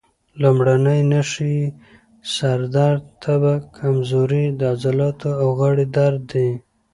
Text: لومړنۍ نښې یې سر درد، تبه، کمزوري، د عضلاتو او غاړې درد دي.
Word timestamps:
لومړنۍ 0.41 1.01
نښې 1.11 1.51
یې 1.59 1.67
سر 2.33 2.59
درد، 2.75 3.03
تبه، 3.23 3.53
کمزوري، 3.77 4.45
د 4.59 4.61
عضلاتو 4.73 5.29
او 5.41 5.47
غاړې 5.59 5.85
درد 5.97 6.21
دي. 6.31 6.49